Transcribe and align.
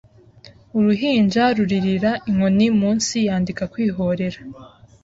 Uruhinja 0.77 1.43
ruririra 1.57 2.11
Inkoni 2.29 2.67
munsi 2.79 3.15
Yandika 3.27 3.63
Kwihorera 3.71 4.39